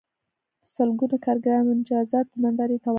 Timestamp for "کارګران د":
1.25-1.69